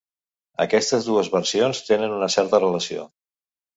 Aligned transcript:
Aquestes 0.65 1.09
dues 1.11 1.29
versions 1.35 1.83
tenen 1.91 2.17
una 2.19 2.31
certa 2.37 2.65
relació. 2.67 3.09